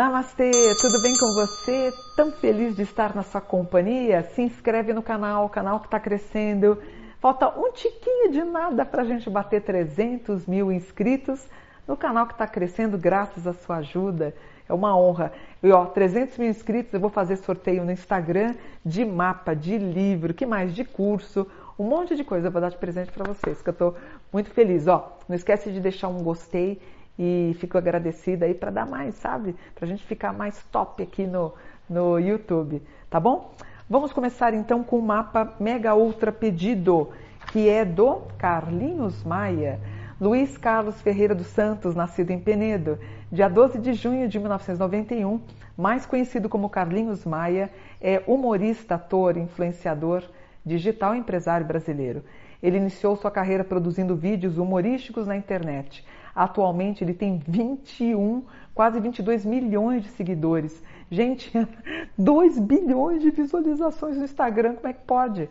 Namastê, 0.00 0.50
tudo 0.80 1.02
bem 1.02 1.14
com 1.14 1.26
você? 1.34 1.92
Tão 2.16 2.32
feliz 2.32 2.74
de 2.74 2.84
estar 2.84 3.14
na 3.14 3.22
sua 3.22 3.42
companhia? 3.42 4.22
Se 4.34 4.40
inscreve 4.40 4.94
no 4.94 5.02
canal, 5.02 5.44
o 5.44 5.48
canal 5.50 5.78
que 5.78 5.88
está 5.88 6.00
crescendo. 6.00 6.78
Falta 7.20 7.50
um 7.50 7.70
tiquinho 7.70 8.32
de 8.32 8.42
nada 8.42 8.86
para 8.86 9.02
a 9.02 9.04
gente 9.04 9.28
bater 9.28 9.60
300 9.60 10.46
mil 10.46 10.72
inscritos 10.72 11.46
no 11.86 11.98
canal 11.98 12.26
que 12.26 12.32
está 12.32 12.46
crescendo 12.46 12.96
graças 12.96 13.46
à 13.46 13.52
sua 13.52 13.76
ajuda. 13.76 14.34
É 14.66 14.72
uma 14.72 14.96
honra. 14.96 15.34
E 15.62 15.70
ó, 15.70 15.84
300 15.84 16.38
mil 16.38 16.48
inscritos, 16.48 16.94
eu 16.94 17.00
vou 17.00 17.10
fazer 17.10 17.36
sorteio 17.36 17.84
no 17.84 17.92
Instagram 17.92 18.54
de 18.82 19.04
mapa, 19.04 19.54
de 19.54 19.76
livro, 19.76 20.32
que 20.32 20.46
mais? 20.46 20.74
De 20.74 20.82
curso, 20.82 21.46
um 21.78 21.84
monte 21.84 22.16
de 22.16 22.24
coisa 22.24 22.48
eu 22.48 22.50
vou 22.50 22.62
dar 22.62 22.70
de 22.70 22.78
presente 22.78 23.12
para 23.12 23.24
vocês, 23.24 23.60
que 23.60 23.68
eu 23.68 23.72
estou 23.72 23.94
muito 24.32 24.48
feliz. 24.48 24.86
Ó, 24.86 25.18
não 25.28 25.36
esquece 25.36 25.70
de 25.70 25.78
deixar 25.78 26.08
um 26.08 26.22
gostei 26.22 26.80
e 27.22 27.54
fico 27.60 27.76
agradecida 27.76 28.46
aí 28.46 28.54
para 28.54 28.70
dar 28.70 28.86
mais, 28.86 29.14
sabe? 29.16 29.54
Para 29.74 29.84
a 29.84 29.88
gente 29.88 30.02
ficar 30.02 30.32
mais 30.32 30.64
top 30.72 31.02
aqui 31.02 31.26
no, 31.26 31.52
no 31.86 32.18
YouTube, 32.18 32.82
tá 33.10 33.20
bom? 33.20 33.52
Vamos 33.90 34.10
começar 34.10 34.54
então 34.54 34.82
com 34.82 34.98
o 34.98 35.02
mapa 35.02 35.52
Mega 35.60 35.94
Ultra 35.94 36.32
Pedido, 36.32 37.10
que 37.52 37.68
é 37.68 37.84
do 37.84 38.22
Carlinhos 38.38 39.22
Maia. 39.22 39.78
Luiz 40.18 40.56
Carlos 40.56 41.02
Ferreira 41.02 41.34
dos 41.34 41.48
Santos, 41.48 41.94
nascido 41.94 42.30
em 42.30 42.38
Penedo, 42.38 42.98
dia 43.30 43.48
12 43.48 43.78
de 43.78 43.92
junho 43.92 44.26
de 44.26 44.38
1991, 44.38 45.42
mais 45.76 46.06
conhecido 46.06 46.48
como 46.48 46.70
Carlinhos 46.70 47.26
Maia, 47.26 47.70
é 48.00 48.22
humorista, 48.26 48.94
ator, 48.94 49.36
influenciador, 49.36 50.22
digital 50.64 51.14
empresário 51.14 51.66
brasileiro. 51.66 52.24
Ele 52.62 52.78
iniciou 52.78 53.14
sua 53.14 53.30
carreira 53.30 53.64
produzindo 53.64 54.16
vídeos 54.16 54.56
humorísticos 54.56 55.26
na 55.26 55.36
internet. 55.36 56.02
Atualmente 56.34 57.02
ele 57.02 57.14
tem 57.14 57.42
21, 57.46 58.44
quase 58.74 59.00
22 59.00 59.44
milhões 59.44 60.02
de 60.02 60.08
seguidores. 60.10 60.82
Gente, 61.10 61.50
2 62.16 62.58
bilhões 62.58 63.20
de 63.20 63.30
visualizações 63.30 64.16
no 64.16 64.24
Instagram, 64.24 64.74
como 64.74 64.88
é 64.88 64.92
que 64.92 65.04
pode? 65.04 65.48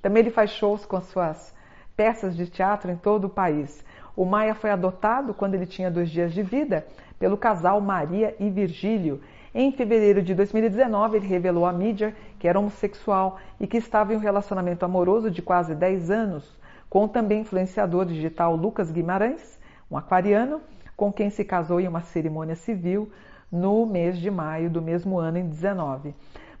Também 0.00 0.22
ele 0.22 0.30
faz 0.30 0.50
shows 0.50 0.84
com 0.84 0.96
as 0.96 1.04
suas 1.04 1.54
peças 1.96 2.36
de 2.36 2.46
teatro 2.46 2.90
em 2.90 2.96
todo 2.96 3.24
o 3.24 3.30
país. 3.30 3.84
O 4.16 4.24
Maia 4.24 4.54
foi 4.54 4.70
adotado 4.70 5.34
quando 5.34 5.54
ele 5.54 5.66
tinha 5.66 5.90
dois 5.90 6.10
dias 6.10 6.32
de 6.32 6.42
vida 6.42 6.86
pelo 7.18 7.36
casal 7.36 7.80
Maria 7.80 8.34
e 8.38 8.48
Virgílio. 8.50 9.20
Em 9.54 9.70
fevereiro 9.72 10.22
de 10.22 10.34
2019, 10.34 11.16
ele 11.16 11.26
revelou 11.26 11.64
à 11.64 11.72
mídia 11.72 12.14
que 12.38 12.48
era 12.48 12.58
homossexual 12.58 13.38
e 13.58 13.66
que 13.66 13.76
estava 13.76 14.12
em 14.12 14.16
um 14.16 14.20
relacionamento 14.20 14.84
amoroso 14.84 15.30
de 15.30 15.40
quase 15.40 15.74
10 15.74 16.10
anos 16.10 16.58
com 16.90 17.04
o 17.04 17.08
também 17.08 17.40
influenciador 17.40 18.04
digital 18.04 18.54
Lucas 18.54 18.90
Guimarães, 18.90 19.58
um 19.94 19.96
aquariano, 19.96 20.60
com 20.96 21.12
quem 21.12 21.30
se 21.30 21.44
casou 21.44 21.80
em 21.80 21.86
uma 21.86 22.00
cerimônia 22.00 22.56
civil 22.56 23.10
no 23.50 23.86
mês 23.86 24.18
de 24.18 24.28
maio 24.28 24.68
do 24.68 24.82
mesmo 24.82 25.18
ano, 25.18 25.38
em 25.38 25.48
19. 25.48 26.12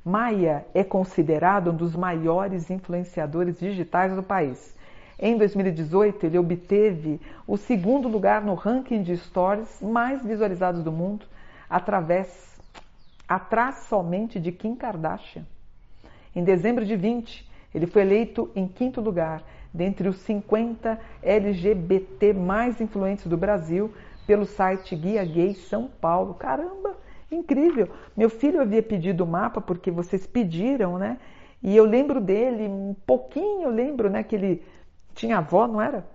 Maia 0.04 0.64
é 0.72 0.84
considerado 0.84 1.72
um 1.72 1.76
dos 1.76 1.96
maiores 1.96 2.70
influenciadores 2.70 3.58
digitais 3.58 4.14
do 4.14 4.22
país. 4.22 4.72
Em 5.18 5.36
2018, 5.36 6.26
ele 6.26 6.38
obteve 6.38 7.20
o 7.46 7.56
segundo 7.56 8.06
lugar 8.06 8.42
no 8.42 8.54
ranking 8.54 9.02
de 9.02 9.16
stories 9.16 9.80
mais 9.80 10.24
visualizados 10.24 10.84
do 10.84 10.92
mundo, 10.92 11.26
através, 11.68 12.60
atrás 13.28 13.86
somente 13.88 14.38
de 14.38 14.52
Kim 14.52 14.76
Kardashian. 14.76 15.44
Em 16.36 16.44
dezembro 16.44 16.84
de 16.84 16.94
20, 16.94 17.50
ele 17.74 17.86
foi 17.86 18.02
eleito 18.02 18.50
em 18.54 18.68
quinto 18.68 19.00
lugar 19.00 19.42
dentre 19.74 20.08
os 20.08 20.18
50 20.18 21.00
LGBT 21.20 22.32
mais 22.32 22.80
influentes 22.80 23.26
do 23.26 23.36
Brasil 23.36 23.92
pelo 24.24 24.46
site 24.46 24.94
Guia 24.94 25.24
Gay 25.24 25.54
São 25.54 25.90
Paulo. 26.00 26.34
Caramba, 26.34 26.96
incrível! 27.30 27.88
Meu 28.16 28.30
filho 28.30 28.60
havia 28.60 28.82
pedido 28.82 29.24
o 29.24 29.26
mapa 29.26 29.60
porque 29.60 29.90
vocês 29.90 30.24
pediram, 30.26 30.96
né? 30.96 31.18
E 31.60 31.76
eu 31.76 31.84
lembro 31.84 32.20
dele 32.20 32.68
um 32.68 32.94
pouquinho, 33.06 33.62
eu 33.62 33.70
lembro, 33.70 34.08
né, 34.08 34.22
que 34.22 34.36
ele 34.36 34.62
tinha 35.14 35.38
avó, 35.38 35.66
não 35.66 35.80
era? 35.80 36.06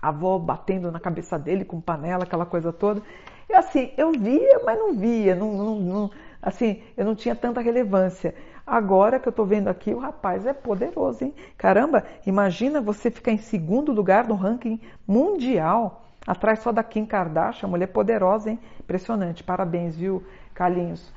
A 0.00 0.08
avó 0.08 0.38
batendo 0.38 0.92
na 0.92 1.00
cabeça 1.00 1.38
dele 1.38 1.64
com 1.64 1.80
panela, 1.80 2.24
aquela 2.24 2.46
coisa 2.46 2.72
toda. 2.72 3.02
E 3.48 3.54
assim, 3.54 3.90
eu 3.96 4.12
via, 4.12 4.60
mas 4.64 4.78
não 4.78 4.94
via, 4.94 5.34
não, 5.34 5.52
não, 5.52 5.76
não 5.76 6.10
assim, 6.40 6.82
eu 6.96 7.04
não 7.04 7.14
tinha 7.14 7.34
tanta 7.34 7.60
relevância. 7.60 8.34
Agora 8.66 9.20
que 9.20 9.28
eu 9.28 9.30
estou 9.30 9.46
vendo 9.46 9.68
aqui, 9.68 9.94
o 9.94 9.98
rapaz 9.98 10.44
é 10.44 10.52
poderoso, 10.52 11.24
hein? 11.24 11.34
Caramba, 11.56 12.04
imagina 12.26 12.80
você 12.80 13.10
ficar 13.10 13.30
em 13.30 13.38
segundo 13.38 13.92
lugar 13.92 14.26
no 14.26 14.34
ranking 14.34 14.80
mundial, 15.06 16.04
atrás 16.26 16.58
só 16.58 16.72
da 16.72 16.82
Kim 16.82 17.06
Kardashian, 17.06 17.68
mulher 17.68 17.86
poderosa, 17.86 18.50
hein? 18.50 18.58
Impressionante, 18.80 19.44
parabéns, 19.44 19.96
viu, 19.96 20.24
Carlinhos? 20.52 21.08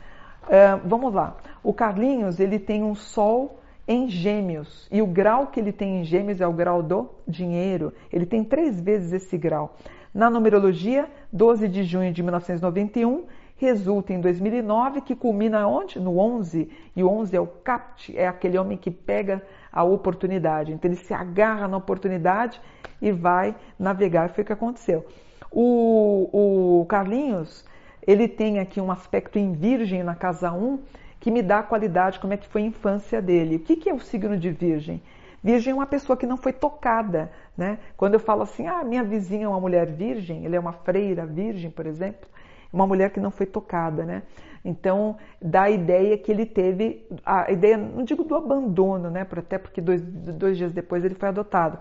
Uh, 0.44 0.80
vamos 0.86 1.12
lá, 1.14 1.38
o 1.64 1.74
Carlinhos, 1.74 2.40
ele 2.40 2.60
tem 2.60 2.84
um 2.84 2.94
sol 2.94 3.60
em 3.88 4.08
gêmeos, 4.08 4.88
e 4.92 5.02
o 5.02 5.08
grau 5.08 5.48
que 5.48 5.60
ele 5.60 5.72
tem 5.72 6.02
em 6.02 6.04
gêmeos 6.04 6.40
é 6.40 6.48
o 6.48 6.54
grau 6.54 6.84
do 6.84 7.10
dinheiro, 7.28 7.92
ele 8.14 8.28
tem 8.28 8.44
três 8.44 8.80
vezes 8.80 9.12
esse 9.12 9.36
grau. 9.36 9.76
Na 10.14 10.30
numerologia, 10.30 11.10
12 11.34 11.68
de 11.68 11.84
junho 11.84 12.14
de 12.14 12.22
1991, 12.22 13.26
resulta 13.60 14.14
em 14.14 14.22
2009, 14.22 15.02
que 15.02 15.14
culmina 15.14 15.68
onde? 15.68 16.00
No 16.00 16.18
11. 16.18 16.70
E 16.96 17.04
o 17.04 17.10
11 17.10 17.36
é 17.36 17.42
o 17.42 17.46
CAPT, 17.46 18.18
é 18.18 18.26
aquele 18.26 18.58
homem 18.58 18.78
que 18.78 18.90
pega 18.90 19.44
a 19.72 19.84
oportunidade. 19.84 20.72
Então 20.72 20.90
ele 20.90 20.98
se 20.98 21.14
agarra 21.14 21.68
na 21.68 21.76
oportunidade 21.76 22.60
e 23.02 23.12
vai 23.12 23.54
navegar. 23.78 24.30
Foi 24.30 24.44
o 24.44 24.48
que 24.48 24.54
aconteceu. 24.54 25.06
O, 25.52 26.82
o 26.82 26.86
Carlinhos, 26.86 27.66
ele 28.08 28.30
tem 28.30 28.60
aqui 28.60 28.80
um 28.80 28.92
aspecto 28.92 29.38
em 29.38 29.52
virgem 29.52 30.04
na 30.04 30.16
casa 30.16 30.52
1 30.52 30.80
que 31.20 31.30
me 31.30 31.42
dá 31.42 31.60
a 31.60 31.64
qualidade, 31.64 32.18
como 32.18 32.34
é 32.34 32.38
que 32.38 32.48
foi 32.48 32.62
a 32.62 32.66
infância 32.66 33.22
dele. 33.22 33.58
O 33.58 33.60
que, 33.60 33.76
que 33.76 33.90
é 33.90 33.94
o 33.94 34.00
signo 34.00 34.38
de 34.38 34.52
virgem? 34.52 35.02
Virgem 35.44 35.72
é 35.72 35.76
uma 35.76 35.86
pessoa 35.86 36.16
que 36.16 36.26
não 36.26 36.38
foi 36.38 36.54
tocada, 36.54 37.30
né? 37.58 37.78
Quando 37.98 38.14
eu 38.14 38.20
falo 38.20 38.44
assim, 38.44 38.68
ah, 38.68 38.84
minha 38.86 39.04
vizinha 39.04 39.46
é 39.46 39.48
uma 39.48 39.60
mulher 39.60 39.88
virgem, 39.88 40.46
ele 40.46 40.56
é 40.56 40.60
uma 40.60 40.72
freira 40.74 41.26
virgem, 41.26 41.70
por 41.70 41.86
exemplo, 41.86 42.30
uma 42.72 42.86
mulher 42.86 43.12
que 43.12 43.20
não 43.20 43.32
foi 43.32 43.46
tocada, 43.46 44.04
né? 44.04 44.24
Então, 44.64 45.18
dá 45.42 45.64
a 45.64 45.70
ideia 45.70 46.18
que 46.18 46.32
ele 46.32 46.46
teve, 46.46 47.06
a 47.26 47.52
ideia, 47.52 47.78
não 47.78 48.04
digo 48.04 48.24
do 48.24 48.36
abandono, 48.36 49.10
né? 49.10 49.26
Até 49.30 49.58
porque 49.58 49.82
dois, 49.82 50.02
dois 50.02 50.58
dias 50.58 50.72
depois 50.72 51.04
ele 51.04 51.16
foi 51.16 51.30
adotado. 51.30 51.80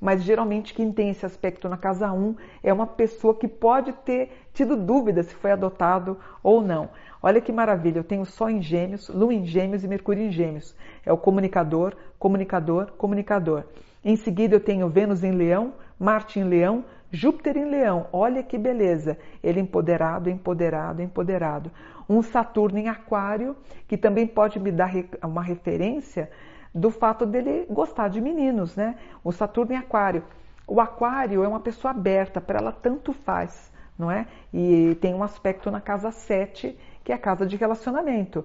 Mas 0.00 0.22
geralmente 0.22 0.74
quem 0.74 0.92
tem 0.92 1.10
esse 1.10 1.24
aspecto 1.24 1.68
na 1.68 1.76
casa 1.76 2.12
1 2.12 2.34
é 2.62 2.72
uma 2.72 2.86
pessoa 2.86 3.34
que 3.34 3.48
pode 3.48 3.92
ter 3.92 4.30
tido 4.52 4.76
dúvida 4.76 5.22
se 5.22 5.34
foi 5.34 5.50
adotado 5.50 6.18
ou 6.42 6.60
não. 6.60 6.90
Olha 7.22 7.40
que 7.40 7.52
maravilha, 7.52 8.00
eu 8.00 8.04
tenho 8.04 8.26
Sol 8.26 8.50
em 8.50 8.60
Gêmeos, 8.60 9.08
Lua 9.08 9.32
em 9.32 9.46
Gêmeos 9.46 9.82
e 9.82 9.88
Mercúrio 9.88 10.24
em 10.24 10.30
Gêmeos. 10.30 10.74
É 11.06 11.12
o 11.12 11.16
comunicador, 11.16 11.94
comunicador, 12.18 12.92
comunicador. 12.98 13.64
Em 14.04 14.16
seguida 14.16 14.56
eu 14.56 14.60
tenho 14.60 14.90
Vênus 14.90 15.24
em 15.24 15.32
Leão, 15.32 15.72
Marte 15.98 16.38
em 16.38 16.44
Leão, 16.44 16.84
Júpiter 17.14 17.56
em 17.56 17.70
Leão, 17.70 18.08
olha 18.12 18.42
que 18.42 18.58
beleza. 18.58 19.16
Ele 19.40 19.60
empoderado, 19.60 20.28
empoderado, 20.28 21.00
empoderado. 21.00 21.70
Um 22.08 22.22
Saturno 22.22 22.76
em 22.76 22.88
Aquário, 22.88 23.56
que 23.86 23.96
também 23.96 24.26
pode 24.26 24.58
me 24.58 24.72
dar 24.72 24.90
uma 25.22 25.40
referência 25.40 26.28
do 26.74 26.90
fato 26.90 27.24
dele 27.24 27.66
gostar 27.70 28.08
de 28.08 28.20
meninos, 28.20 28.74
né? 28.74 28.96
O 29.22 29.30
Saturno 29.30 29.74
em 29.74 29.76
Aquário. 29.76 30.24
O 30.66 30.80
Aquário 30.80 31.44
é 31.44 31.46
uma 31.46 31.60
pessoa 31.60 31.92
aberta, 31.92 32.40
para 32.40 32.58
ela 32.58 32.72
tanto 32.72 33.12
faz, 33.12 33.70
não 33.96 34.10
é? 34.10 34.26
E 34.52 34.96
tem 35.00 35.14
um 35.14 35.22
aspecto 35.22 35.70
na 35.70 35.80
casa 35.80 36.10
7, 36.10 36.76
que 37.04 37.12
é 37.12 37.14
a 37.14 37.18
casa 37.18 37.46
de 37.46 37.56
relacionamento. 37.56 38.44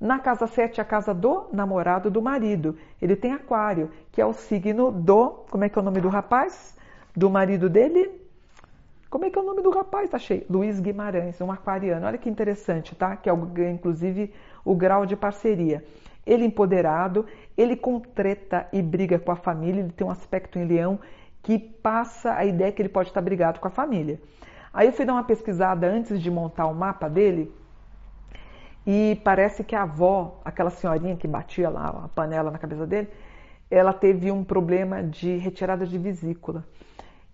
Na 0.00 0.18
casa 0.18 0.46
7 0.46 0.80
é 0.80 0.82
a 0.82 0.86
casa 0.86 1.12
do 1.12 1.48
namorado 1.52 2.10
do 2.10 2.22
marido. 2.22 2.78
Ele 3.00 3.14
tem 3.14 3.32
Aquário, 3.32 3.90
que 4.10 4.22
é 4.22 4.24
o 4.24 4.32
signo 4.32 4.90
do. 4.90 5.44
Como 5.50 5.64
é 5.64 5.68
que 5.68 5.78
é 5.78 5.82
o 5.82 5.84
nome 5.84 6.00
do 6.00 6.08
rapaz? 6.08 6.76
Do 7.16 7.30
marido 7.30 7.70
dele. 7.70 8.10
Como 9.08 9.24
é 9.24 9.30
que 9.30 9.38
é 9.38 9.42
o 9.42 9.44
nome 9.44 9.62
do 9.62 9.70
rapaz? 9.70 10.12
Achei. 10.12 10.44
Luiz 10.50 10.78
Guimarães, 10.78 11.40
um 11.40 11.50
aquariano. 11.50 12.06
Olha 12.06 12.18
que 12.18 12.28
interessante, 12.28 12.94
tá? 12.94 13.16
Que 13.16 13.30
é 13.30 13.70
inclusive 13.70 14.32
o 14.64 14.74
grau 14.74 15.06
de 15.06 15.16
parceria. 15.16 15.82
Ele 16.26 16.44
empoderado, 16.44 17.24
ele 17.56 17.76
com 17.76 17.98
treta 18.00 18.68
e 18.72 18.82
briga 18.82 19.18
com 19.18 19.30
a 19.30 19.36
família, 19.36 19.80
ele 19.80 19.92
tem 19.92 20.06
um 20.06 20.10
aspecto 20.10 20.58
em 20.58 20.64
leão 20.64 20.98
que 21.40 21.56
passa 21.58 22.34
a 22.34 22.44
ideia 22.44 22.72
que 22.72 22.82
ele 22.82 22.88
pode 22.88 23.08
estar 23.08 23.20
brigado 23.22 23.60
com 23.60 23.68
a 23.68 23.70
família. 23.70 24.20
Aí 24.74 24.88
eu 24.88 24.92
fui 24.92 25.04
dar 25.04 25.12
uma 25.12 25.22
pesquisada 25.24 25.86
antes 25.86 26.20
de 26.20 26.30
montar 26.30 26.66
o 26.66 26.74
mapa 26.74 27.08
dele 27.08 27.54
e 28.84 29.20
parece 29.24 29.62
que 29.62 29.74
a 29.76 29.82
avó, 29.82 30.40
aquela 30.44 30.68
senhorinha 30.68 31.16
que 31.16 31.28
batia 31.28 31.70
lá 31.70 32.02
a 32.04 32.08
panela 32.08 32.50
na 32.50 32.58
cabeça 32.58 32.86
dele, 32.86 33.08
ela 33.70 33.92
teve 33.92 34.30
um 34.30 34.42
problema 34.42 35.02
de 35.02 35.36
retirada 35.36 35.86
de 35.86 35.96
vesícula 35.96 36.64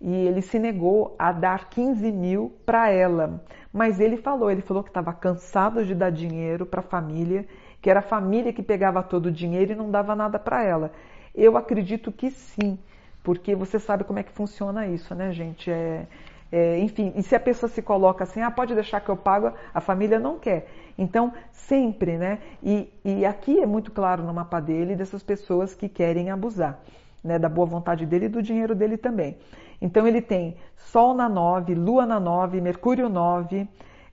e 0.03 0.13
ele 0.27 0.41
se 0.41 0.59
negou 0.59 1.15
a 1.17 1.31
dar 1.31 1.69
15 1.69 2.11
mil 2.11 2.53
para 2.65 2.89
ela. 2.91 3.43
Mas 3.71 3.99
ele 3.99 4.17
falou, 4.17 4.51
ele 4.51 4.61
falou 4.61 4.83
que 4.83 4.89
estava 4.89 5.13
cansado 5.13 5.85
de 5.85 5.95
dar 5.95 6.11
dinheiro 6.11 6.65
para 6.65 6.81
a 6.81 6.83
família, 6.83 7.47
que 7.81 7.89
era 7.89 7.99
a 7.99 8.03
família 8.03 8.53
que 8.53 8.61
pegava 8.63 9.01
todo 9.03 9.27
o 9.27 9.31
dinheiro 9.31 9.71
e 9.71 9.75
não 9.75 9.89
dava 9.89 10.15
nada 10.15 10.37
para 10.39 10.63
ela. 10.63 10.91
Eu 11.33 11.57
acredito 11.57 12.11
que 12.11 12.29
sim, 12.31 12.77
porque 13.23 13.55
você 13.55 13.79
sabe 13.79 14.03
como 14.03 14.19
é 14.19 14.23
que 14.23 14.31
funciona 14.33 14.87
isso, 14.87 15.15
né, 15.15 15.31
gente? 15.31 15.71
É, 15.71 16.07
É, 16.51 16.77
enfim, 16.79 17.11
e 17.15 17.23
se 17.23 17.35
a 17.35 17.39
pessoa 17.39 17.67
se 17.69 17.81
coloca 17.81 18.23
assim, 18.23 18.41
ah, 18.41 18.51
pode 18.51 18.75
deixar 18.75 19.01
que 19.01 19.09
eu 19.09 19.17
pago, 19.17 19.51
a 19.73 19.81
família 19.81 20.19
não 20.19 20.37
quer. 20.37 20.67
Então, 20.97 21.33
sempre, 21.51 22.15
né? 22.17 22.39
E, 22.61 22.93
e 23.03 23.25
aqui 23.25 23.59
é 23.59 23.65
muito 23.65 23.91
claro 23.91 24.23
no 24.23 24.31
mapa 24.33 24.59
dele 24.59 24.95
dessas 24.95 25.23
pessoas 25.23 25.73
que 25.73 25.89
querem 25.89 26.29
abusar, 26.29 26.79
né? 27.23 27.39
Da 27.39 27.49
boa 27.49 27.65
vontade 27.65 28.05
dele 28.05 28.25
e 28.25 28.29
do 28.29 28.41
dinheiro 28.43 28.75
dele 28.75 28.97
também. 28.97 29.35
Então, 29.83 30.07
ele 30.07 30.21
tem 30.21 30.55
Sol 30.77 31.13
na 31.13 31.27
9, 31.27 31.75
Lua 31.75 32.05
na 32.05 32.17
9, 32.17 32.61
Mercúrio 32.61 33.09
9, 33.09 33.67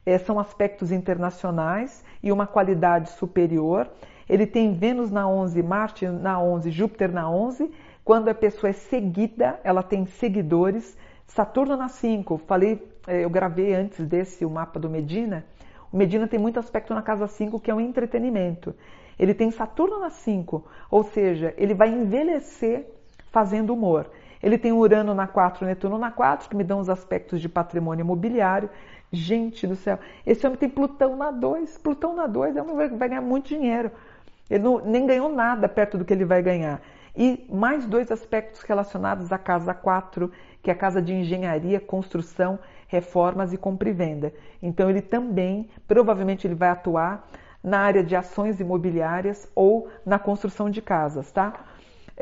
é, 0.04 0.18
são 0.18 0.40
aspectos 0.40 0.90
internacionais 0.90 2.04
e 2.20 2.32
uma 2.32 2.44
qualidade 2.44 3.10
superior. 3.10 3.88
Ele 4.28 4.48
tem 4.48 4.74
Vênus 4.74 5.12
na 5.12 5.28
11, 5.28 5.62
Marte 5.62 6.08
na 6.08 6.42
11, 6.42 6.72
Júpiter 6.72 7.12
na 7.12 7.30
11. 7.30 7.70
Quando 8.04 8.28
a 8.28 8.34
pessoa 8.34 8.70
é 8.70 8.72
seguida, 8.72 9.60
ela 9.62 9.84
tem 9.84 10.06
seguidores 10.06 10.98
Saturno 11.30 11.76
na 11.76 11.88
5, 11.88 12.38
falei, 12.38 12.84
é, 13.06 13.24
eu 13.24 13.30
gravei 13.30 13.72
antes 13.72 14.04
desse 14.04 14.44
o 14.44 14.50
mapa 14.50 14.80
do 14.80 14.90
Medina. 14.90 15.44
O 15.92 15.96
Medina 15.96 16.26
tem 16.26 16.40
muito 16.40 16.58
aspecto 16.58 16.92
na 16.92 17.02
casa 17.02 17.28
5, 17.28 17.60
que 17.60 17.70
é 17.70 17.74
o 17.74 17.80
entretenimento. 17.80 18.74
Ele 19.16 19.32
tem 19.32 19.48
Saturno 19.52 20.00
na 20.00 20.10
5, 20.10 20.64
ou 20.90 21.04
seja, 21.04 21.54
ele 21.56 21.72
vai 21.72 21.88
envelhecer 21.88 22.86
fazendo 23.30 23.72
humor. 23.72 24.10
Ele 24.42 24.56
tem 24.56 24.72
Urano 24.72 25.14
na 25.14 25.26
4, 25.26 25.66
Netuno 25.66 25.98
na 25.98 26.10
4, 26.10 26.48
que 26.48 26.56
me 26.56 26.64
dão 26.64 26.80
os 26.80 26.88
aspectos 26.88 27.40
de 27.40 27.48
patrimônio 27.48 28.02
imobiliário. 28.02 28.70
Gente 29.12 29.66
do 29.66 29.76
céu, 29.76 29.98
esse 30.24 30.46
homem 30.46 30.58
tem 30.58 30.68
Plutão 30.68 31.16
na 31.16 31.30
2. 31.30 31.78
Plutão 31.78 32.14
na 32.14 32.26
2 32.26 32.56
é 32.56 32.62
um 32.62 32.72
homem 32.72 32.88
que 32.88 32.96
vai 32.96 33.08
ganhar 33.08 33.20
muito 33.20 33.48
dinheiro. 33.48 33.90
Ele 34.48 34.62
não, 34.62 34.78
nem 34.78 35.06
ganhou 35.06 35.30
nada 35.30 35.68
perto 35.68 35.98
do 35.98 36.04
que 36.04 36.12
ele 36.12 36.24
vai 36.24 36.42
ganhar. 36.42 36.80
E 37.16 37.44
mais 37.50 37.86
dois 37.86 38.10
aspectos 38.10 38.62
relacionados 38.62 39.32
à 39.32 39.38
casa 39.38 39.74
4 39.74 40.30
que 40.62 40.70
é 40.70 40.72
a 40.72 40.76
casa 40.76 41.00
de 41.00 41.12
engenharia, 41.12 41.80
construção, 41.80 42.58
reformas 42.86 43.52
e 43.52 43.56
compra 43.56 43.88
e 43.88 43.92
venda. 43.92 44.32
Então 44.62 44.90
ele 44.90 45.00
também, 45.00 45.68
provavelmente 45.88 46.46
ele 46.46 46.54
vai 46.54 46.68
atuar 46.68 47.26
na 47.62 47.78
área 47.78 48.02
de 48.02 48.16
ações 48.16 48.60
imobiliárias 48.60 49.50
ou 49.54 49.88
na 50.04 50.18
construção 50.18 50.70
de 50.70 50.80
casas, 50.80 51.30
tá? 51.30 51.52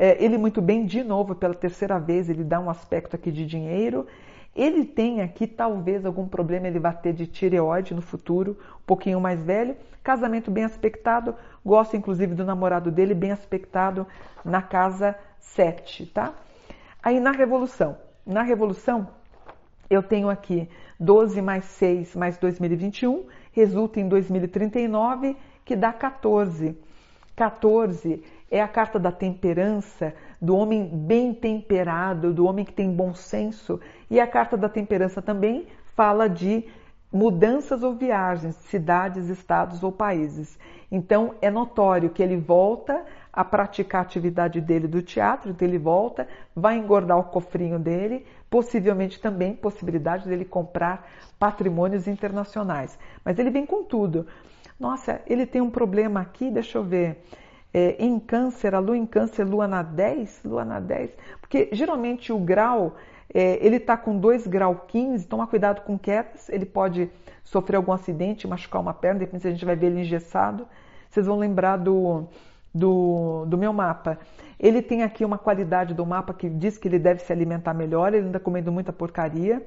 É, 0.01 0.15
ele 0.23 0.37
muito 0.37 0.61
bem, 0.61 0.85
de 0.85 1.03
novo, 1.03 1.35
pela 1.35 1.53
terceira 1.53 1.99
vez, 1.99 2.29
ele 2.29 2.41
dá 2.41 2.57
um 2.57 2.69
aspecto 2.69 3.17
aqui 3.17 3.29
de 3.29 3.45
dinheiro. 3.45 4.07
Ele 4.55 4.85
tem 4.85 5.19
aqui 5.19 5.45
talvez 5.45 6.05
algum 6.05 6.25
problema 6.25 6.67
ele 6.67 6.79
vai 6.79 6.95
ter 6.95 7.11
de 7.11 7.27
tireoide 7.27 7.93
no 7.93 8.01
futuro, 8.01 8.57
um 8.77 8.85
pouquinho 8.85 9.19
mais 9.19 9.43
velho. 9.43 9.75
Casamento 10.01 10.49
bem 10.49 10.63
aspectado, 10.63 11.35
gosta 11.65 11.97
inclusive 11.97 12.33
do 12.33 12.45
namorado 12.45 12.89
dele 12.89 13.13
bem 13.13 13.33
aspectado 13.33 14.07
na 14.45 14.61
casa 14.61 15.17
7, 15.37 16.05
tá? 16.05 16.33
Aí 17.03 17.19
na 17.19 17.31
revolução, 17.31 17.97
na 18.25 18.41
Revolução, 18.41 19.05
eu 19.89 20.01
tenho 20.01 20.29
aqui 20.29 20.69
12 20.97 21.41
mais 21.41 21.65
6 21.65 22.15
mais 22.15 22.37
2021, 22.37 23.25
resulta 23.51 23.99
em 23.99 24.07
2039, 24.07 25.35
que 25.65 25.75
dá 25.75 25.91
14. 25.91 26.77
14 27.35 28.21
é 28.51 28.61
a 28.61 28.67
carta 28.67 28.99
da 28.99 29.11
temperança, 29.11 30.13
do 30.41 30.55
homem 30.55 30.85
bem 30.85 31.33
temperado, 31.33 32.33
do 32.33 32.45
homem 32.45 32.65
que 32.65 32.73
tem 32.73 32.91
bom 32.91 33.13
senso. 33.13 33.79
E 34.09 34.19
a 34.19 34.27
carta 34.27 34.57
da 34.57 34.69
temperança 34.69 35.21
também 35.21 35.67
fala 35.95 36.27
de 36.27 36.65
mudanças 37.11 37.83
ou 37.83 37.93
viagens, 37.93 38.55
cidades, 38.55 39.29
estados 39.29 39.83
ou 39.83 39.91
países. 39.91 40.57
Então 40.91 41.35
é 41.41 41.49
notório 41.49 42.09
que 42.09 42.21
ele 42.21 42.37
volta 42.37 43.03
a 43.31 43.43
praticar 43.43 44.01
a 44.01 44.03
atividade 44.03 44.59
dele 44.59 44.87
do 44.87 45.01
teatro, 45.01 45.51
então 45.51 45.67
ele 45.67 45.77
volta, 45.77 46.27
vai 46.55 46.77
engordar 46.77 47.17
o 47.17 47.25
cofrinho 47.25 47.79
dele, 47.79 48.25
possivelmente 48.49 49.19
também 49.19 49.55
possibilidade 49.55 50.27
dele 50.27 50.45
comprar 50.45 51.07
patrimônios 51.37 52.07
internacionais. 52.07 52.97
Mas 53.23 53.37
ele 53.37 53.51
vem 53.51 53.65
com 53.65 53.83
tudo. 53.83 54.25
Nossa, 54.79 55.21
ele 55.27 55.45
tem 55.45 55.61
um 55.61 55.69
problema 55.69 56.21
aqui, 56.21 56.49
deixa 56.49 56.77
eu 56.77 56.83
ver. 56.83 57.23
É, 57.73 57.95
em 58.03 58.19
câncer, 58.19 58.73
a 58.73 58.79
lua 58.79 58.97
em 58.97 59.05
câncer, 59.05 59.43
lua 59.43 59.67
na 59.67 59.83
10, 59.83 60.41
lua 60.43 60.65
na 60.65 60.79
10, 60.79 61.11
porque 61.39 61.69
geralmente 61.71 62.33
o 62.33 62.39
grau, 62.39 62.95
é, 63.31 63.63
ele 63.63 63.75
está 63.75 63.95
com 63.95 64.17
2 64.17 64.47
grau 64.47 64.85
15, 64.87 65.27
toma 65.27 65.45
cuidado 65.45 65.81
com 65.81 65.97
quedas, 65.97 66.49
ele 66.49 66.65
pode 66.65 67.11
sofrer 67.43 67.77
algum 67.77 67.91
acidente, 67.91 68.47
machucar 68.47 68.81
uma 68.81 68.93
perna, 68.93 69.19
de 69.19 69.25
repente 69.25 69.47
a 69.47 69.51
gente 69.51 69.65
vai 69.65 69.75
ver 69.75 69.87
ele 69.87 70.01
engessado. 70.01 70.67
Vocês 71.09 71.27
vão 71.27 71.37
lembrar 71.37 71.77
do 71.77 72.27
do, 72.73 73.45
do 73.45 73.57
meu 73.57 73.73
mapa. 73.73 74.17
Ele 74.59 74.81
tem 74.81 75.03
aqui 75.03 75.23
uma 75.23 75.37
qualidade 75.37 75.93
do 75.93 76.05
mapa 76.05 76.33
que 76.33 76.49
diz 76.49 76.77
que 76.77 76.87
ele 76.87 76.99
deve 76.99 77.21
se 77.21 77.31
alimentar 77.31 77.73
melhor, 77.73 78.13
ele 78.13 78.27
anda 78.27 78.39
comendo 78.39 78.71
muita 78.71 78.91
porcaria. 78.91 79.65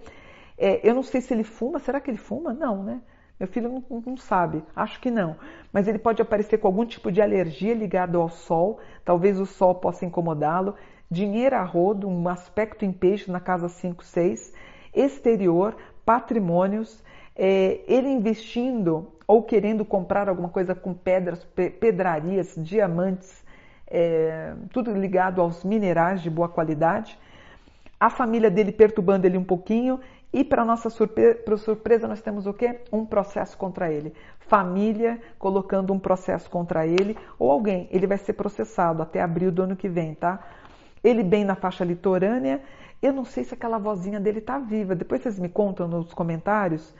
É, 0.56 0.86
eu 0.88 0.94
não 0.94 1.02
sei 1.02 1.20
se 1.20 1.32
ele 1.32 1.44
fuma, 1.44 1.78
será 1.78 2.00
que 2.00 2.10
ele 2.10 2.18
fuma? 2.18 2.52
Não, 2.52 2.82
né? 2.82 3.00
Meu 3.38 3.48
filho 3.48 3.82
não, 3.90 4.02
não, 4.06 4.16
sabe, 4.16 4.62
acho 4.74 5.00
que 5.00 5.10
não. 5.10 5.36
Mas 5.72 5.88
ele 5.88 5.98
pode 5.98 6.22
aparecer 6.22 6.58
com 6.58 6.68
algum 6.68 6.84
tipo 6.84 7.10
de 7.10 7.20
alergia 7.20 7.74
ligado 7.74 8.20
ao 8.20 8.28
sol, 8.28 8.78
talvez 9.04 9.40
o 9.40 9.46
sol 9.46 9.74
possa 9.74 10.04
incomodá-lo. 10.04 10.74
Dinheiro 11.10 11.56
a 11.56 11.62
rodo, 11.62 12.08
um 12.08 12.28
aspecto 12.28 12.84
em 12.84 12.92
peixe 12.92 13.30
na 13.30 13.40
casa 13.40 13.68
5, 13.68 14.04
6. 14.04 14.52
Exterior, 14.94 15.76
patrimônios, 16.04 17.02
é, 17.34 17.80
ele 17.86 18.08
investindo 18.08 19.12
ou 19.26 19.42
querendo 19.42 19.84
comprar 19.84 20.28
alguma 20.28 20.48
coisa 20.48 20.74
com 20.74 20.92
pedras, 20.92 21.44
pedrarias, 21.80 22.54
diamantes, 22.56 23.42
é, 23.86 24.54
tudo 24.72 24.92
ligado 24.94 25.40
aos 25.40 25.64
minerais 25.64 26.22
de 26.22 26.30
boa 26.30 26.48
qualidade. 26.48 27.18
A 27.98 28.10
família 28.10 28.50
dele 28.50 28.72
perturbando 28.72 29.26
ele 29.26 29.38
um 29.38 29.44
pouquinho 29.44 30.00
e 30.32 30.42
para 30.42 30.64
nossa 30.64 30.88
surpresa, 30.88 31.38
surpresa 31.58 32.08
nós 32.08 32.20
temos 32.20 32.46
o 32.46 32.54
quê? 32.54 32.80
Um 32.92 33.04
processo 33.04 33.56
contra 33.56 33.92
ele. 33.92 34.14
Família 34.40 35.20
colocando 35.38 35.92
um 35.92 35.98
processo 35.98 36.48
contra 36.48 36.86
ele 36.86 37.16
ou 37.38 37.50
alguém. 37.50 37.88
Ele 37.90 38.06
vai 38.06 38.18
ser 38.18 38.32
processado 38.32 39.02
até 39.02 39.20
abril 39.20 39.52
do 39.52 39.62
ano 39.62 39.76
que 39.76 39.88
vem, 39.88 40.14
tá? 40.14 40.40
Ele 41.04 41.22
bem 41.22 41.44
na 41.44 41.54
faixa 41.54 41.84
litorânea. 41.84 42.62
Eu 43.02 43.12
não 43.12 43.24
sei 43.24 43.44
se 43.44 43.54
aquela 43.54 43.78
vozinha 43.78 44.18
dele 44.18 44.38
está 44.38 44.58
viva. 44.58 44.94
Depois 44.94 45.22
vocês 45.22 45.38
me 45.38 45.48
contam 45.48 45.86
nos 45.86 46.14
comentários 46.14 46.94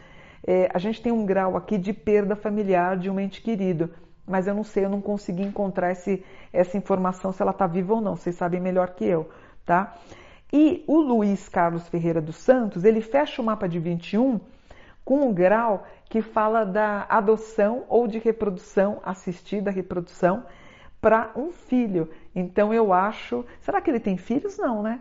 é, 0.47 0.69
a 0.75 0.79
gente 0.79 1.01
tem 1.01 1.13
um 1.13 1.25
grau 1.25 1.57
aqui 1.57 1.79
de 1.79 1.93
perda 1.93 2.35
familiar 2.35 2.97
de 2.97 3.09
um 3.09 3.21
ente 3.21 3.41
querido, 3.41 3.91
mas 4.27 4.47
eu 4.47 4.55
não 4.55 4.65
sei, 4.65 4.85
eu 4.85 4.91
não 4.91 5.01
consegui 5.01 5.43
encontrar 5.43 5.93
esse, 5.93 6.25
essa 6.53 6.77
informação 6.77 7.33
se 7.33 7.41
ela 7.41 7.53
está 7.53 7.67
viva 7.67 7.95
ou 7.95 8.01
não. 8.01 8.17
Vocês 8.17 8.35
sabem 8.35 8.61
melhor 8.61 8.91
que 8.91 9.05
eu, 9.05 9.29
tá? 9.65 9.97
E 10.53 10.85
o 10.87 11.01
Luiz 11.01 11.49
Carlos 11.49 11.89
Ferreira 11.89 12.21
dos 12.21 12.37
Santos, 12.37 12.85
ele 12.85 13.01
fecha 13.01 13.41
o 13.41 13.45
mapa 13.45 13.67
de 13.67 13.79
21 13.79 14.39
com 15.05 15.29
um 15.29 15.33
grau 15.33 15.87
que 16.09 16.21
fala 16.21 16.65
da 16.65 17.07
adoção 17.09 17.85
ou 17.89 18.07
de 18.07 18.19
reprodução 18.19 19.01
assistida, 19.03 19.71
reprodução 19.71 20.45
para 21.01 21.33
um 21.35 21.51
filho. 21.51 22.11
Então 22.35 22.73
eu 22.73 22.93
acho, 22.93 23.45
será 23.61 23.81
que 23.81 23.91
ele 23.91 23.99
tem 23.99 24.17
filhos? 24.17 24.59
Não, 24.59 24.83
né? 24.83 25.01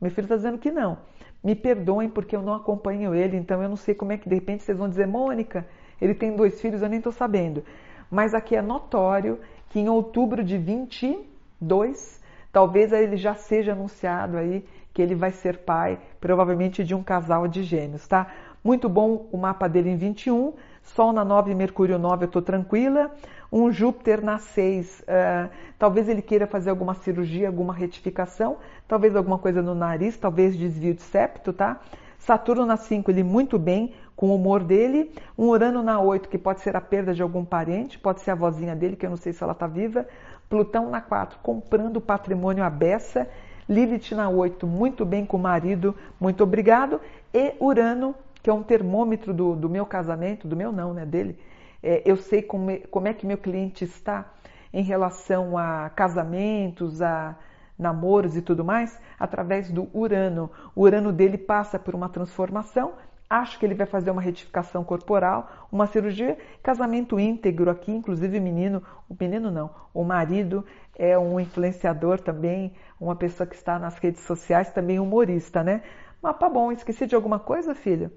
Meu 0.00 0.10
filho 0.10 0.24
está 0.24 0.36
dizendo 0.36 0.58
que 0.58 0.70
não. 0.70 0.98
Me 1.42 1.54
perdoem 1.54 2.08
porque 2.08 2.34
eu 2.34 2.40
não 2.40 2.54
acompanho 2.54 3.14
ele, 3.14 3.36
então 3.36 3.62
eu 3.62 3.68
não 3.68 3.76
sei 3.76 3.94
como 3.94 4.12
é 4.12 4.16
que 4.16 4.28
de 4.28 4.34
repente 4.34 4.62
vocês 4.62 4.78
vão 4.78 4.88
dizer, 4.88 5.06
Mônica, 5.06 5.66
ele 6.00 6.14
tem 6.14 6.34
dois 6.34 6.60
filhos, 6.60 6.80
eu 6.80 6.88
nem 6.88 6.98
estou 6.98 7.12
sabendo. 7.12 7.62
Mas 8.10 8.32
aqui 8.32 8.56
é 8.56 8.62
notório 8.62 9.38
que 9.68 9.80
em 9.80 9.88
outubro 9.88 10.42
de 10.42 10.56
22, 10.56 12.22
talvez 12.50 12.92
ele 12.92 13.16
já 13.16 13.34
seja 13.34 13.72
anunciado 13.72 14.36
aí 14.36 14.64
que 14.94 15.02
ele 15.02 15.14
vai 15.14 15.32
ser 15.32 15.58
pai, 15.58 15.98
provavelmente 16.20 16.84
de 16.84 16.94
um 16.94 17.02
casal 17.02 17.48
de 17.48 17.64
gêmeos, 17.64 18.06
tá? 18.06 18.28
Muito 18.62 18.88
bom 18.88 19.28
o 19.30 19.36
mapa 19.36 19.68
dele 19.68 19.90
em 19.90 19.96
21, 19.96 20.54
Sol 20.82 21.12
na 21.12 21.24
9 21.24 21.50
e 21.50 21.54
Mercúrio 21.54 21.98
9, 21.98 22.24
eu 22.24 22.26
estou 22.26 22.40
tranquila. 22.40 23.10
Um 23.50 23.72
Júpiter 23.72 24.22
na 24.22 24.38
6, 24.38 25.00
uh, 25.00 25.04
eh, 25.06 25.50
talvez 25.78 26.08
ele 26.08 26.20
queira 26.22 26.46
fazer 26.46 26.70
alguma 26.70 26.94
cirurgia, 26.94 27.48
alguma 27.48 27.72
retificação, 27.72 28.58
talvez 28.86 29.16
alguma 29.16 29.38
coisa 29.38 29.62
no 29.62 29.74
nariz, 29.74 30.16
talvez 30.16 30.56
desvio 30.56 30.94
de 30.94 31.02
septo, 31.02 31.52
tá? 31.52 31.80
Saturno 32.18 32.64
na 32.64 32.76
5, 32.76 33.10
ele 33.10 33.22
muito 33.22 33.58
bem, 33.58 33.94
com 34.16 34.28
o 34.28 34.34
humor 34.34 34.62
dele. 34.62 35.12
Um 35.36 35.48
Urano 35.48 35.82
na 35.82 36.00
8, 36.00 36.28
que 36.28 36.38
pode 36.38 36.60
ser 36.60 36.76
a 36.76 36.80
perda 36.80 37.12
de 37.12 37.22
algum 37.22 37.44
parente, 37.44 37.98
pode 37.98 38.20
ser 38.20 38.30
a 38.30 38.34
vozinha 38.34 38.74
dele, 38.74 38.96
que 38.96 39.04
eu 39.04 39.10
não 39.10 39.16
sei 39.16 39.32
se 39.32 39.42
ela 39.42 39.52
está 39.52 39.66
viva. 39.66 40.06
Plutão 40.48 40.90
na 40.90 41.00
4, 41.00 41.38
comprando 41.42 42.00
patrimônio 42.00 42.64
à 42.64 42.70
beça. 42.70 43.28
Lilith 43.68 44.12
na 44.14 44.28
8, 44.28 44.66
muito 44.66 45.04
bem 45.04 45.24
com 45.24 45.36
o 45.36 45.40
marido, 45.40 45.94
muito 46.20 46.42
obrigado. 46.42 47.00
E 47.32 47.54
Urano 47.60 48.14
que 48.44 48.50
é 48.50 48.52
um 48.52 48.62
termômetro 48.62 49.32
do, 49.32 49.56
do 49.56 49.70
meu 49.70 49.86
casamento, 49.86 50.46
do 50.46 50.54
meu 50.54 50.70
não, 50.70 50.92
né, 50.92 51.06
dele. 51.06 51.38
É, 51.82 52.02
eu 52.04 52.14
sei 52.14 52.42
como, 52.42 52.70
é, 52.70 52.76
como 52.90 53.08
é 53.08 53.14
que 53.14 53.26
meu 53.26 53.38
cliente 53.38 53.84
está 53.84 54.30
em 54.70 54.82
relação 54.82 55.56
a 55.56 55.88
casamentos, 55.88 57.00
a 57.00 57.34
namoros 57.78 58.36
e 58.36 58.42
tudo 58.42 58.62
mais, 58.62 59.00
através 59.18 59.70
do 59.70 59.88
Urano. 59.94 60.50
O 60.76 60.82
Urano 60.82 61.10
dele 61.10 61.38
passa 61.38 61.78
por 61.78 61.94
uma 61.94 62.10
transformação, 62.10 62.92
acho 63.40 63.58
que 63.58 63.66
ele 63.66 63.74
vai 63.74 63.86
fazer 63.86 64.10
uma 64.10 64.22
retificação 64.22 64.84
corporal, 64.84 65.48
uma 65.70 65.86
cirurgia, 65.86 66.38
casamento 66.62 67.18
íntegro 67.18 67.70
aqui, 67.70 67.90
inclusive 67.92 68.38
menino, 68.38 68.82
o 69.08 69.16
menino 69.18 69.50
não, 69.50 69.70
o 69.92 70.04
marido 70.04 70.64
é 70.96 71.18
um 71.18 71.40
influenciador 71.40 72.20
também, 72.20 72.72
uma 73.00 73.16
pessoa 73.16 73.46
que 73.46 73.56
está 73.56 73.78
nas 73.78 73.98
redes 73.98 74.22
sociais, 74.22 74.70
também 74.72 74.98
humorista, 75.00 75.62
né? 75.62 75.82
Mapa 76.22 76.48
bom, 76.48 76.70
esqueci 76.70 77.06
de 77.06 77.14
alguma 77.14 77.38
coisa, 77.38 77.74
filha? 77.74 78.10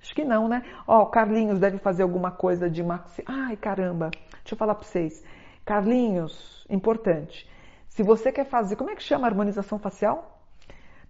Acho 0.00 0.14
que 0.14 0.24
não, 0.24 0.48
né? 0.48 0.62
Ó, 0.86 1.02
o 1.02 1.06
Carlinhos 1.06 1.58
deve 1.58 1.78
fazer 1.78 2.02
alguma 2.02 2.30
coisa 2.30 2.70
de 2.70 2.82
maxi. 2.82 3.22
Ai, 3.26 3.56
caramba. 3.56 4.10
Deixa 4.30 4.54
eu 4.54 4.56
falar 4.56 4.74
para 4.74 4.86
vocês. 4.86 5.22
Carlinhos, 5.64 6.66
importante. 6.70 7.46
Se 7.88 8.02
você 8.02 8.32
quer 8.32 8.46
fazer, 8.46 8.76
como 8.76 8.90
é 8.90 8.96
que 8.96 9.02
chama 9.02 9.26
a 9.26 9.30
harmonização 9.30 9.78
facial? 9.78 10.40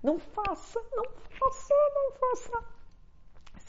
Não 0.02 0.18
faça, 0.18 0.80
não 0.96 1.04
faça, 1.38 1.74
não 1.94 2.12
faça. 2.18 2.79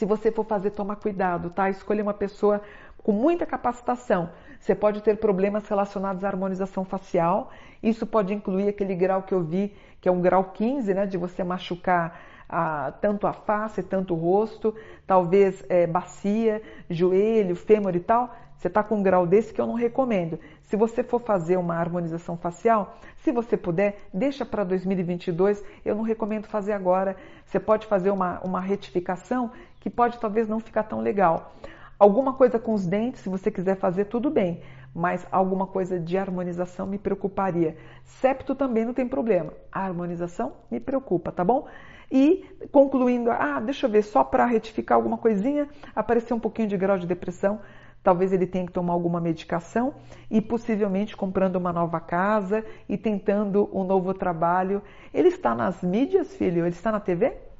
Se 0.01 0.05
você 0.07 0.31
for 0.31 0.43
fazer, 0.43 0.71
toma 0.71 0.95
cuidado, 0.95 1.51
tá? 1.51 1.69
Escolha 1.69 2.01
uma 2.01 2.11
pessoa 2.11 2.59
com 3.03 3.11
muita 3.11 3.45
capacitação. 3.45 4.31
Você 4.59 4.73
pode 4.73 4.99
ter 5.03 5.17
problemas 5.17 5.67
relacionados 5.67 6.23
à 6.23 6.27
harmonização 6.27 6.83
facial. 6.83 7.51
Isso 7.83 8.07
pode 8.07 8.33
incluir 8.33 8.67
aquele 8.67 8.95
grau 8.95 9.21
que 9.21 9.31
eu 9.31 9.43
vi, 9.43 9.75
que 10.01 10.09
é 10.09 10.11
um 10.11 10.19
grau 10.19 10.45
15, 10.45 10.91
né? 10.91 11.05
De 11.05 11.19
você 11.19 11.43
machucar 11.43 12.19
a, 12.49 12.93
tanto 12.99 13.27
a 13.27 13.33
face, 13.33 13.83
tanto 13.83 14.15
o 14.15 14.17
rosto, 14.17 14.73
talvez 15.05 15.63
é, 15.69 15.85
bacia, 15.85 16.63
joelho, 16.89 17.55
fêmur 17.55 17.95
e 17.95 17.99
tal, 17.99 18.33
você 18.61 18.67
está 18.67 18.83
com 18.83 18.97
um 18.97 19.01
grau 19.01 19.25
desse 19.25 19.51
que 19.51 19.59
eu 19.59 19.65
não 19.65 19.73
recomendo. 19.73 20.39
Se 20.65 20.77
você 20.77 21.03
for 21.03 21.19
fazer 21.19 21.57
uma 21.57 21.75
harmonização 21.75 22.37
facial, 22.37 22.95
se 23.17 23.31
você 23.31 23.57
puder, 23.57 23.97
deixa 24.13 24.45
para 24.45 24.63
2022. 24.63 25.63
Eu 25.83 25.95
não 25.95 26.03
recomendo 26.03 26.45
fazer 26.45 26.73
agora. 26.73 27.15
Você 27.43 27.59
pode 27.59 27.87
fazer 27.87 28.11
uma, 28.11 28.39
uma 28.41 28.61
retificação 28.61 29.49
que 29.81 29.89
pode 29.89 30.17
talvez 30.19 30.47
não 30.47 30.61
ficar 30.61 30.83
tão 30.83 31.01
legal. 31.01 31.53
Alguma 31.99 32.33
coisa 32.33 32.57
com 32.57 32.73
os 32.73 32.87
dentes, 32.87 33.21
se 33.21 33.29
você 33.29 33.51
quiser 33.51 33.75
fazer, 33.75 34.05
tudo 34.05 34.29
bem. 34.29 34.61
Mas 34.93 35.25
alguma 35.31 35.67
coisa 35.67 35.99
de 35.99 36.17
harmonização 36.17 36.87
me 36.87 36.97
preocuparia. 36.97 37.75
Septo 38.03 38.55
também 38.55 38.85
não 38.85 38.93
tem 38.93 39.07
problema. 39.07 39.53
A 39.71 39.81
harmonização 39.81 40.53
me 40.69 40.79
preocupa, 40.79 41.31
tá 41.31 41.43
bom? 41.43 41.67
E 42.11 42.45
concluindo, 42.71 43.31
ah, 43.31 43.59
deixa 43.59 43.87
eu 43.87 43.91
ver, 43.91 44.03
só 44.03 44.23
para 44.23 44.45
retificar 44.45 44.97
alguma 44.97 45.17
coisinha, 45.17 45.69
apareceu 45.95 46.35
um 46.35 46.39
pouquinho 46.39 46.67
de 46.67 46.75
grau 46.75 46.97
de 46.97 47.07
depressão, 47.07 47.61
talvez 48.03 48.33
ele 48.33 48.45
tenha 48.45 48.65
que 48.65 48.71
tomar 48.71 48.93
alguma 48.93 49.21
medicação 49.21 49.93
e 50.29 50.41
possivelmente 50.41 51.15
comprando 51.15 51.55
uma 51.55 51.71
nova 51.71 51.99
casa 51.99 52.65
e 52.89 52.97
tentando 52.97 53.69
um 53.71 53.83
novo 53.83 54.13
trabalho. 54.13 54.81
Ele 55.13 55.29
está 55.29 55.55
nas 55.55 55.81
mídias, 55.81 56.35
filho? 56.35 56.65
Ele 56.65 56.75
está 56.75 56.91
na 56.91 56.99
TV? 56.99 57.50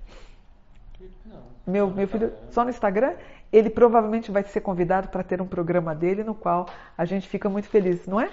Meu, 1.66 1.90
meu 1.90 2.08
filho, 2.08 2.34
só 2.50 2.64
no 2.64 2.70
Instagram? 2.70 3.14
Ele 3.52 3.70
provavelmente 3.70 4.32
vai 4.32 4.44
ser 4.44 4.62
convidado 4.62 5.10
para 5.10 5.24
ter 5.24 5.42
um 5.42 5.48
programa 5.48 5.94
dele 5.94 6.24
no 6.24 6.34
qual 6.34 6.68
a 6.98 7.06
gente 7.06 7.28
fica 7.28 7.50
muito 7.50 7.68
feliz, 7.68 8.08
não 8.08 8.20
é? 8.20 8.30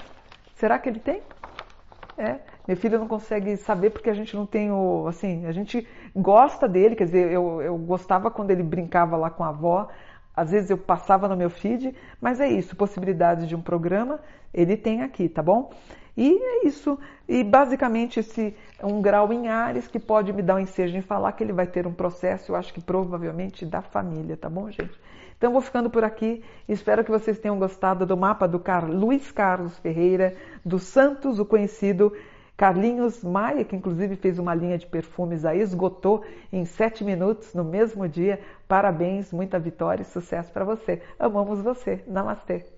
Será 0.55 0.79
que 0.79 0.89
ele 0.89 1.01
tem? 1.01 1.23
É. 2.17 2.41
Meu 2.67 2.77
filho 2.77 2.99
não 2.99 3.07
consegue 3.07 3.57
saber 3.57 3.91
porque 3.91 4.11
a 4.11 4.15
gente 4.15 4.35
não 4.35 4.45
tem 4.45 4.71
o. 4.71 5.07
Assim, 5.07 5.47
a 5.47 5.53
gente 5.53 5.87
gosta 6.15 6.69
dele, 6.69 6.97
quer 6.97 7.05
dizer, 7.05 7.31
eu, 7.31 7.63
eu 7.63 7.79
gostava 7.79 8.31
quando 8.31 8.51
ele 8.51 8.63
brincava 8.63 9.17
lá 9.17 9.31
com 9.31 9.45
a 9.45 9.49
avó. 9.49 9.89
Às 10.35 10.51
vezes 10.51 10.71
eu 10.71 10.79
passava 10.79 11.27
no 11.29 11.37
meu 11.37 11.51
feed, 11.51 11.95
mas 12.21 12.41
é 12.41 12.49
isso, 12.49 12.77
possibilidade 12.77 13.47
de 13.47 13.57
um 13.57 13.61
programa, 13.61 14.21
ele 14.55 14.77
tem 14.77 15.03
aqui, 15.03 15.29
tá 15.29 15.43
bom? 15.43 15.71
E 16.19 16.37
é 16.37 16.67
isso. 16.67 16.99
E 17.29 17.45
basicamente 17.45 18.19
esse 18.19 18.53
um 18.83 19.01
grau 19.01 19.33
em 19.33 19.47
Ares 19.47 19.87
que 19.87 20.01
pode 20.01 20.33
me 20.33 20.43
dar 20.43 20.57
um 20.57 20.59
ensejo 20.59 20.97
em 20.97 21.01
falar 21.01 21.31
que 21.31 21.45
ele 21.45 21.53
vai 21.53 21.65
ter 21.65 21.87
um 21.87 21.93
processo, 21.93 22.51
eu 22.51 22.57
acho 22.57 22.75
que 22.75 22.81
provavelmente 22.81 23.65
da 23.65 23.81
família, 23.81 24.37
tá 24.37 24.51
bom, 24.51 24.69
gente? 24.69 25.01
Então 25.37 25.53
vou 25.53 25.61
ficando 25.61 25.89
por 25.89 26.03
aqui. 26.03 26.43
Espero 26.69 27.05
que 27.05 27.11
vocês 27.13 27.39
tenham 27.39 27.57
gostado 27.57 28.05
do 28.05 28.17
mapa 28.17 28.49
do 28.49 28.59
Car 28.59 28.91
Luiz 28.91 29.31
Carlos 29.31 29.79
Ferreira, 29.79 30.35
do 30.65 30.81
Santos, 30.81 31.39
o 31.39 31.45
conhecido 31.45 32.13
Carlinhos 32.57 33.23
Maia, 33.23 33.65
que 33.65 33.77
inclusive 33.77 34.17
fez 34.17 34.41
uma 34.41 34.57
linha 34.57 34.77
de 34.77 34.89
perfumes 34.89 35.45
aí, 35.45 35.61
esgotou 35.61 36.25
em 36.53 36.65
sete 36.65 37.05
minutos 37.05 37.55
no 37.55 37.63
mesmo 37.63 38.09
dia. 38.09 38.41
Parabéns, 38.67 39.33
muita 39.33 39.57
vitória 39.61 40.03
e 40.03 40.05
sucesso 40.05 40.51
para 40.51 40.65
você. 40.65 41.01
Amamos 41.17 41.61
você. 41.61 42.03
Namastê. 42.09 42.78